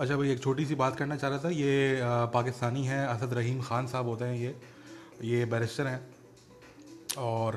[0.00, 2.00] अच्छा भाई एक छोटी सी बात करना चाह रहा था। ये
[2.32, 4.54] पाकिस्तानी हैं, असद रहीम ख़ान साहब होते हैं ये।
[5.24, 6.00] ये बैरिस्टर हैं।
[7.18, 7.56] और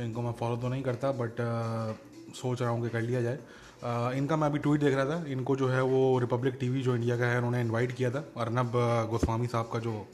[0.00, 1.36] इनको मैं फॉलो तो नहीं करता, बट
[2.34, 3.38] सोच रहा हूँ कि कर लिया जाए।
[4.18, 7.16] इनका मैं अभी ट्वीट देख रहा था। इनको जो है वो रिपब्लिक टीवी जो इंडिया
[7.18, 8.72] का है, उन्होंने इनवाइट किया था। अर्नब
[9.10, 10.06] गोस्वामी साहब का जो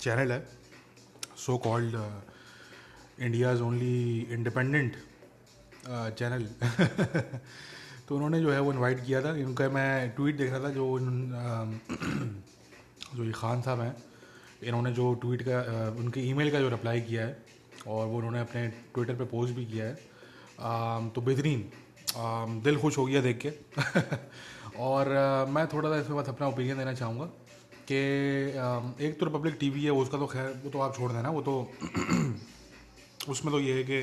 [0.00, 0.40] चैनल है
[1.36, 1.96] so called
[3.20, 4.96] India's only independent
[5.88, 6.46] channel
[8.08, 10.86] तो उन्होंने जो है वो इनवाइट किया था। इनका मैं ट्वीट देख रहा था जो
[13.14, 13.96] जो ये खान साहब हैं,
[14.62, 15.58] इन्होंने जो ट्वीट का
[15.98, 17.44] उनके ईमेल का जो रिप्लाई किया है
[17.86, 19.94] और वो उन्होंने अपने ट्विटर पे पोस्ट भी किया है।
[21.10, 21.70] तो बेहतरीन।
[22.64, 23.50] दिल खुश हो गया देख के।
[24.78, 25.08] और
[25.50, 27.24] मैं थोड़ा सा इसके बाद अपना ओपिनियन देना चाहूँगा
[27.90, 27.98] कि
[29.06, 31.54] एक तो रिपब्लिक टीवी है, उसका तो खैर, वो तो आप छोड़ देना, वो तो
[33.30, 34.00] उसमें तो ये है कि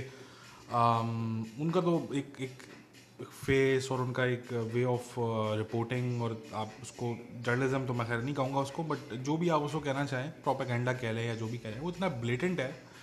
[1.63, 2.72] उनका तो एक एक
[3.21, 5.15] फेस और उनका एक वे ऑफ़
[5.57, 9.61] रिपोर्टिंग और आप उसको जर्नलिज्म तो मैं खैर नहीं कहूँगा उसको बट जो भी आप
[9.61, 12.93] उसको कहना चाहें प्रोपेगेंडा कह लें या जो भी कह लें वो इतना ब्लेटेंट है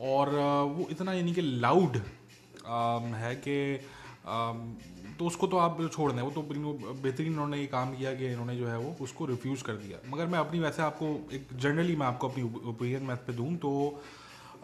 [0.00, 3.80] और uh, वो इतना यानी कि लाउड um, है कि
[4.24, 8.26] um, तो उसको तो आप छोड़ दें वो तो बेहतरीन उन्होंने ये काम किया कि
[8.26, 11.96] इन्होंने जो है वो उसको रिफ्यूज़ कर दिया। मगर मैं अपनी वैसे आपको एक जनरली
[11.96, 14.02] मैं आपको अपनी ओपिनियन मैं पे दूँ तो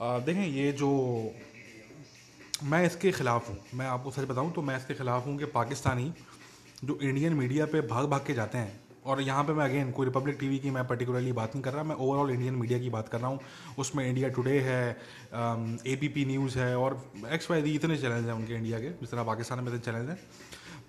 [0.03, 0.91] uh, देखें ये जो
[2.65, 6.13] मैं इसके ख़िलाफ़ हूँ। मैं आपको सच बताऊँ तो मैं इसके ख़िलाफ़ हूँ कि पाकिस्तानी
[6.85, 10.07] जो इंडियन मीडिया पे भाग भाग के जाते हैं और यहाँ पे मैं अगेन कोई
[10.07, 13.09] रिपब्लिक टीवी की मैं पर्टिकुलरली बात नहीं कर रहा, मैं ओवरऑल इंडियन मीडिया की बात
[13.09, 13.41] कर रहा हूँ।
[13.79, 14.91] उसमें इंडिया टुडे है
[15.87, 17.01] ए पी पी न्यूज़ है और
[17.33, 20.09] एक्स वाई दी इतने चैनल हैं उनके इंडिया के, जिस तरह पाकिस्तान में इतने चैनल
[20.09, 20.17] हैं।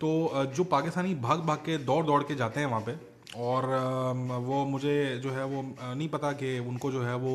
[0.02, 3.00] तो जो पाकिस्तानी भाग भाग के, दौड़ दौड़ के जाते हैं वहाँ पर
[3.38, 3.66] और
[4.44, 7.34] वो मुझे जो है वो नहीं पता कि उनको जो है वो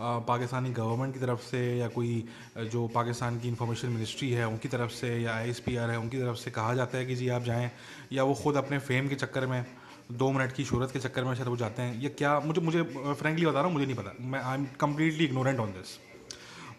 [0.00, 2.24] पाकिस्तानी गवर्नमेंट की तरफ़ से या कोई
[2.72, 6.50] जो पाकिस्तान की इंफॉर्मेशन मिनिस्ट्री है उनकी तरफ़ से या आईएसपीआर है उनकी तरफ़ से
[6.50, 7.70] कहा जाता है कि जी आप जाएँ
[8.12, 9.64] या वो ख़ुद अपने फेम के चक्कर में,
[10.12, 12.82] दो मिनट की शहरत के चक्कर में शायद वो जाते हैं। या क्या, मुझे मुझे
[12.82, 15.96] फ्रेंकली बता रहा हूँ, मुझे नहीं पता। मैं I am completely ignorant on this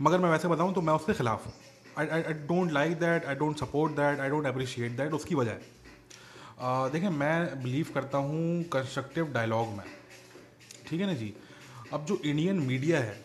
[0.02, 1.54] मगर मैं वैसे बताऊँ तो मैं उसके ख़िलाफ़ हूँ।
[1.98, 5.52] I I don't like that I don't support that I don't appreciate that उसकी वजह
[5.52, 5.79] है।
[6.60, 9.86] देखिए, मैं बिलीव करता हूँ कंस्ट्रक्टिव डायलॉग में।
[10.88, 11.34] ठीक है ना जी?
[11.94, 13.20] अब जो इंडियन मीडिया है,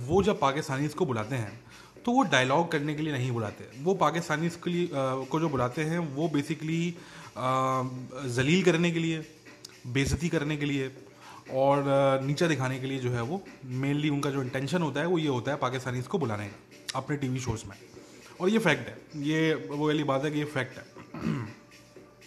[0.00, 1.60] वो जब पाकिस्तानीज़ को बुलाते हैं
[2.04, 5.84] तो वो डायलॉग करने के लिए नहीं बुलाते। वो पाकिस्तानीज़ के लिए को जो बुलाते
[5.84, 6.94] हैं, वो बेसिकली
[8.28, 9.24] जलील करने के लिए
[9.88, 10.90] बेजती करने के लिए
[11.54, 11.84] और
[12.22, 15.28] नीचा दिखाने के लिए जो है वो मेनली उनका जो इंटेंशन होता है, वो ये
[15.28, 17.76] होता है पाकिस्तानीज़ को बुलाने का, अपने टीवी शोज़ में।
[18.40, 20.99] और ये फैक्ट है। ये, वो वाली बात है कि ये फैक्ट है।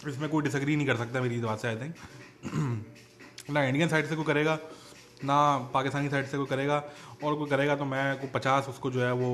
[0.08, 1.94] इसमें कोई डिसग्री नहीं कर सकता मेरी बात से आई थिंक
[3.50, 4.58] ना इंडियन साइड से कोई करेगा
[5.24, 5.36] ना
[5.74, 6.82] पाकिस्तानी साइड से कोई करेगा
[7.24, 9.30] और कोई करेगा तो मैं को पचास उसको जो है वो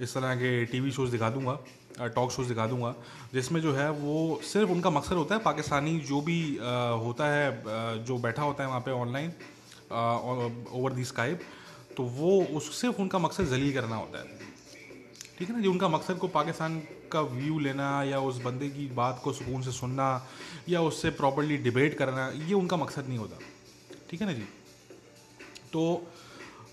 [0.00, 2.94] इस तरह के टीवी शोज़ दिखा दूँगा टॉक शोज़ दिखा दूँगा
[3.34, 8.04] जिसमें जो है वो सिर्फ़ उनका मकसद होता है पाकिस्तानी जो भी आ, होता है
[8.04, 9.32] जो बैठा होता है वहाँ पे ऑनलाइन
[10.72, 11.40] ओवर दी स्काइप
[11.96, 14.52] तो वो उस सिर्फ़ उनका मकसद जलील करना होता है।
[15.38, 16.78] ठीक है ना जी उनका मकसद को पाकिस्तान
[17.12, 20.06] का व्यू लेना या उस बंदे की बात को सुकून से सुनना
[20.68, 23.38] या उससे प्रॉपरली डिबेट करना ये उनका मकसद नहीं होता।
[24.10, 24.44] ठीक है ना जी?
[25.72, 25.82] तो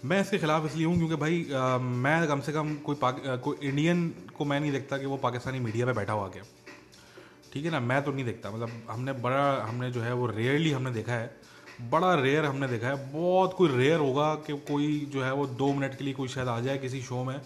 [0.05, 3.67] मैं इसके ख़िलाफ़ इसलिए हूँ क्योंकि भाई आ, मैं कम से कम कोई पाक कोई
[3.67, 4.07] इंडियन
[4.37, 6.43] को मैं नहीं देखता कि वो पाकिस्तानी मीडिया पे बैठा हुआ क्या।
[7.53, 10.71] ठीक है ना मैं तो नहीं देखता। मतलब हमने बड़ा हमने जो है वो रेयरली
[10.71, 15.23] हमने देखा है। बड़ा रेयर हमने देखा है। बहुत कोई रेयर होगा कि कोई जो
[15.23, 17.39] है वो दो मिनट के लिए कोई शायद आ जाए किसी शो में।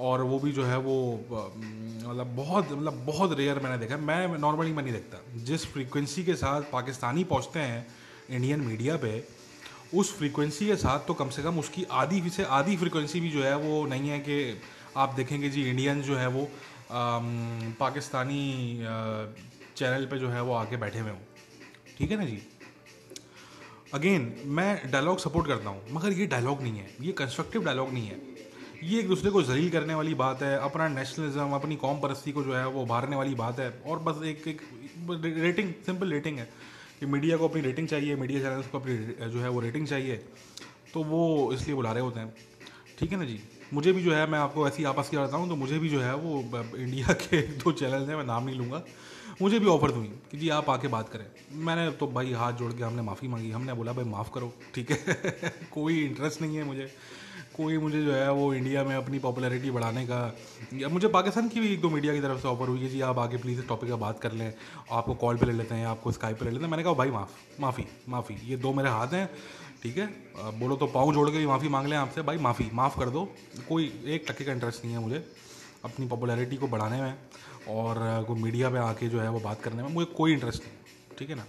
[0.00, 0.96] और वो भी जो है वो
[1.30, 6.34] मतलब बहुत मतलब बहुत रेयर मैंने देखा मैं नॉर्मली मैं नहीं देखता। जिस फ्रीक्वेंसी के
[6.34, 7.86] साथ पाकिस्तानी पहुँचते हैं
[8.30, 9.24] इंडियन मीडिया पे
[9.94, 13.42] उस फ्रीक्वेंसी के साथ तो कम से कम उसकी आधी से आधी फ्रीक्वेंसी भी जो
[13.42, 14.60] है वो नहीं है कि
[14.96, 16.48] आप देखेंगे जी इंडियन जो है वो
[16.90, 18.84] आम, पाकिस्तानी
[19.76, 21.18] चैनल पे जो है वो आके बैठे हुए हों।
[21.98, 22.42] ठीक है ना जी?
[23.94, 28.06] अगेन मैं डायलॉग सपोर्ट करता हूँ मगर ये डायलॉग नहीं है। ये कंस्ट्रक्टिव डायलॉग नहीं
[28.06, 28.35] है।
[28.84, 32.42] ये एक दूसरे को जलील करने वाली बात है, अपना नेशनलिज्म अपनी कौम परस्ती को
[32.42, 34.62] जो है वो उभारने वाली बात है। और बस एक एक
[35.38, 36.48] रेटिंग सिंपल रेटिंग है
[37.00, 38.96] कि मीडिया को अपनी रेटिंग चाहिए मीडिया चैनल्स को अपनी,
[39.30, 40.16] जो है वो रेटिंग चाहिए
[40.94, 42.34] तो वो इसलिए बुला रहे होते हैं।
[42.98, 43.40] ठीक है ना जी?
[43.74, 46.00] मुझे भी जो है, मैं आपको ऐसी आपस की बताता हूँ तो मुझे भी जो
[46.00, 46.40] है वो,
[46.76, 48.82] इंडिया के दो चैनल हैं, मैं नाम नहीं लूँगा।
[49.42, 52.72] मुझे भी ऑफ़र हुई कि जी आप आके बात करें। मैंने तो भाई हाथ जोड़
[52.72, 54.98] के हमने माफ़ी मांगी। हमने बोला, भाई माफ़ करो। ठीक है।
[55.72, 56.90] कोई इंटरेस्ट नहीं है मुझे।
[57.56, 60.36] कोई मुझे जो है वो इंडिया में अपनी पॉपुलैरिटी बढ़ाने का
[60.74, 63.00] या मुझे पाकिस्तान की भी एक दो मीडिया की तरफ़ से ऑफ़र हुई है जी
[63.00, 64.54] आप आगे प्लीज़ इस टॉपिक का बात कर लें।
[64.90, 67.10] आपको कॉल पे ले लेते हैं, आपको स्काइप पे ले लेते हैं। मैंने कहा, भाई
[67.10, 69.30] माफ़, माफ़ी माफ़ी। ये दो मेरे हाथ हैं,
[69.82, 70.06] ठीक है?
[70.58, 73.24] बोलो तो पाँव जोड़ के भी माफ़ी मांग लें आपसे। भाई माफ़ी, माफ़ कर दो।
[73.68, 75.26] कोई एक टक्के का इंटरेस्ट नहीं है मुझे।
[75.86, 77.14] अपनी पॉपुलैरिटी को बढ़ाने में
[77.70, 81.16] और कोई मीडिया पे आके जो है वो बात करने में मुझे कोई इंटरेस्ट नहीं,
[81.18, 81.44] ठीक है ना?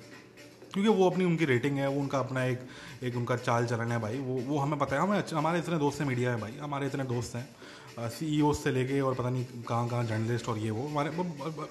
[0.73, 2.59] क्योंकि वो अपनी उनकी रेटिंग है, वो उनका अपना एक
[3.03, 6.01] एक उनका चाल चलन है भाई, वो वो हमें पता है, हमें हमारे इतने दोस्त
[6.01, 9.45] हैं मीडिया में भाई, हमारे इतने दोस्त हैं सी ई से लेके और पता नहीं
[9.67, 11.09] कहाँ कहाँ जर्नलिस्ट और ये वो, हमारे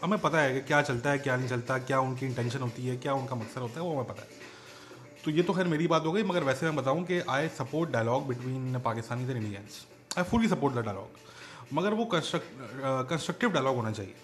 [0.03, 2.97] हमें पता है कि क्या चलता है, क्या नहीं चलता, क्या उनकी इंटेंशन होती है,
[2.97, 4.45] क्या उनका मकसद होता है, वो हमें पता है।
[5.25, 7.91] तो ये तो खैर मेरी बात हो गई, मगर वैसे मैं बताऊँ कि I support
[7.91, 9.85] dialogue between Pakistani and Indians
[10.19, 11.25] I fully support the dialogue
[11.73, 14.15] मगर वो कंस्ट्रक्टिव डायलॉग होना चाहिए।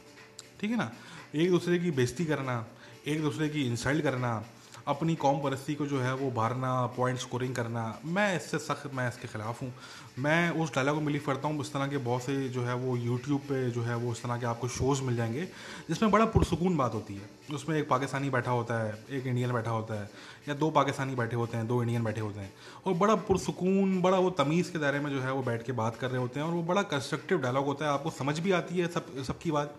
[0.60, 0.90] ठीक है ना?
[1.34, 2.66] एक दूसरे की बेइज्जती करना,
[3.06, 4.44] एक दूसरे की इंसल्ट करना
[4.88, 9.08] अपनी कौम परस्ती को जो है वो भारना पॉइंट स्कोरिंग करना, मैं इससे सख्त, मैं
[9.08, 9.72] इसके ख़िलाफ़ हूँ।
[10.18, 12.96] मैं उस डायलॉग को बिलीव करता हूँ, इस तरह के बहुत से जो है वो
[12.96, 15.44] यूट्यूब पे जो है वो इस तरह के आपको शोज़ मिल जाएँगे,
[15.88, 19.70] जिसमें बड़ा पुरसकून बात होती है। उसमें एक पाकिस्तानी बैठा होता है, एक इंडियन बैठा
[19.70, 20.10] होता है,
[20.48, 22.52] या दो पाकिस्तानी बैठे होते हैं, दो इंडियन बैठे होते हैं,
[22.86, 25.96] और बड़ा पुरसकून, बड़ा वो तमीज़ के दायरे में जो है वो बैठ के बात
[25.96, 28.78] कर रहे होते हैं, और वो बड़ा कंस्ट्रक्टिव डायलॉग होता है, आपको समझ भी आती
[28.78, 29.76] है सब, सबकी बात।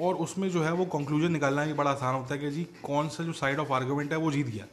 [0.00, 3.08] और उसमें जो है वो कंक्लूजन निकालना भी बड़ा आसान होता है कि जी, कौन
[3.08, 4.66] सा जो साइड ऑफ़ आर्गूमेंट है वो जीत गया।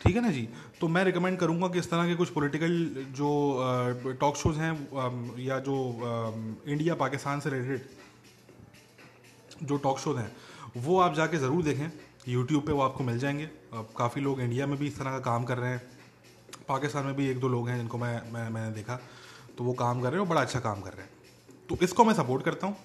[0.00, 0.48] ठीक है ना जी?
[0.80, 2.72] तो मैं रिकमेंड करूँगा कि इस तरह के कुछ पॉलिटिकल
[3.16, 4.72] जो टॉक शोज़ हैं
[5.40, 5.76] या जो
[6.68, 7.88] इंडिया पाकिस्तान से रिलेटेड
[9.62, 10.30] जो टॉक शोज़ हैं,
[10.76, 11.90] वो आप जाके ज़रूर देखें।
[12.28, 13.48] यूट्यूब पे वो आपको मिल जाएँगे।
[13.98, 15.82] काफ़ी लोग इंडिया में भी इस तरह का काम कर रहे हैं।
[16.68, 18.98] पाकिस्तान में भी एक दो लोग हैं जिनको मैं मैं, मैंने देखा।
[19.58, 21.10] तो वो काम कर रहे हैं और बड़ा अच्छा काम कर रहे हैं।
[21.68, 22.76] तो इसको मैं सपोर्ट करता हूँ।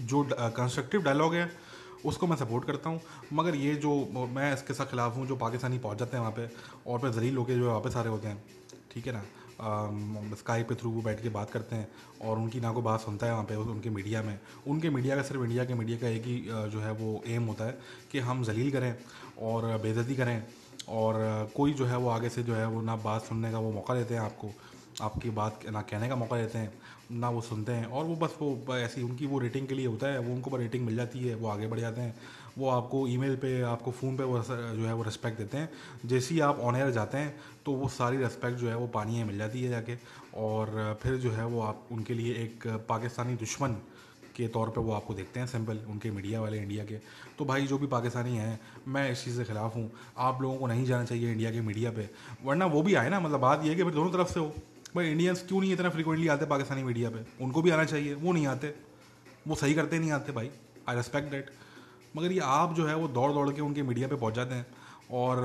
[0.00, 1.50] जो कंस्ट्रक्टिव डायलॉग है,
[2.04, 3.00] उसको मैं सपोर्ट करता हूँ।
[3.32, 3.94] मगर ये जो,
[4.28, 6.48] मैं इसके साथ खिलाफ हूँ, जो पाकिस्तानी पहुँच जाते हैं वहाँ पे,
[6.86, 8.42] और फिर जलील लोग जो है वापस आ रहे होते हैं।
[8.92, 9.22] ठीक है ना?
[10.38, 11.88] स्काई पे थ्रू वो बैठ के बात करते हैं,
[12.22, 15.22] और उनकी ना को बात सुनता है वहाँ पे, उनके मीडिया में। उनके मीडिया का
[15.22, 16.38] सिर्फ़ इंडिया के मीडिया का एक ही
[16.72, 17.78] जो है वो एम होता है
[18.12, 18.94] कि हम जलील करें,
[19.42, 20.42] और बेजती करें,
[20.88, 23.72] और कोई जो है वो आगे से जो है वो ना बात सुनने का वो
[23.72, 24.50] मौका देते हैं आपको।
[25.02, 26.72] आपकी बात ना कहने का मौका देते हैं,
[27.12, 30.06] ना वो सुनते हैं। और वो बस वो ऐसी उनकी वो रेटिंग के लिए होता
[30.06, 32.14] है, वो उनको पर रेटिंग मिल जाती है, वो आगे बढ़ जाते हैं।
[32.58, 35.68] वो आपको ईमेल पे, आपको फ़ोन पे वो जो है वो रिस्पेक्ट देते हैं।
[36.06, 37.34] जैसे ही आप ऑन एयर जाते हैं
[37.66, 39.96] तो वो सारी रिस्पेक्ट जो है वो पानी में मिल जाती है जाके।
[40.36, 43.76] और फिर जो है वो आप उनके लिए एक पाकिस्तानी दुश्मन
[44.36, 46.98] के तौर पे वो आपको देखते हैं सिंपल उनके मीडिया वाले इंडिया के।
[47.38, 48.58] तो भाई, जो भी पाकिस्तानी हैं,
[48.88, 51.90] मैं इस चीज़ के ख़िलाफ़ हूँ। आप लोगों को नहीं जाना चाहिए इंडिया के मीडिया
[51.90, 52.08] पे।
[52.44, 54.54] वरना वो भी आए ना मतलब बात ये है कि फिर दोनों तरफ़ से हो।
[54.94, 57.24] भाई इंडियंस क्यों नहीं इतना फ्रिक्वेंटली आते पाकिस्तानी मीडिया पे?
[57.40, 58.74] उनको भी आना चाहिए, वो नहीं आते।
[59.48, 60.50] वो सही करते नहीं आते भाई।
[60.88, 61.50] आई रेस्पेक्ट डेट
[62.16, 64.66] मगर ये आप जो है, वो दौड़ दौड़ के उनके मीडिया पे पहुँच जाते हैं
[65.12, 65.44] और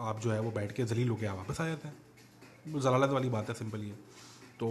[0.00, 3.48] आप जो है, वो बैठ के जलील होकर वापस आ जाते हैं। जलालत वाली बात
[3.48, 3.94] है सिंपल ये
[4.60, 4.68] तो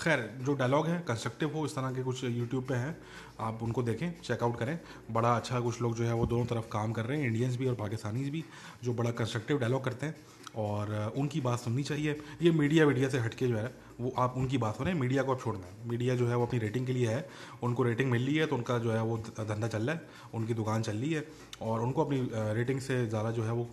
[0.00, 2.96] खैर, जो डायलॉग है कंस्ट्रक्टिव हो, इस तरह के कुछ यूट्यूब पे हैं,
[3.40, 4.78] आप उनको देखें चेकआउट करें।
[5.10, 7.66] बड़ा अच्छा कुछ लोग जो है, वो दोनों तरफ़ काम कर रहे हैं इंडियंस भी
[7.66, 8.44] और पाकिस्तानीज भी,
[8.84, 10.14] जो बड़ा कंस्ट्रक्टिव डायलॉग करते हैं।
[10.56, 14.58] और उनकी बात सुननी चाहिए। ये मीडिया वीडिया से हटके जो है वो आप उनकी
[14.58, 17.08] बात सुने मीडिया को आप छोड़ना है मीडिया जो है वो अपनी रेटिंग के लिए
[17.08, 17.26] है।
[17.62, 20.54] उनको रेटिंग मिल रही है तो उनका जो है वो धंधा चल रहा है। उनकी
[20.54, 21.26] दुकान चल रही है
[21.62, 23.68] और उनको अपनी रेटिंग से ज़्यादा जो है वो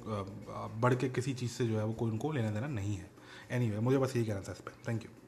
[0.82, 3.10] बढ़ के किसी चीज़ से जो है वो कोई उनको लेना देना नहीं है।
[3.52, 5.19] एनी anyway, मुझे बस यही कहना था इस पर थैंक यू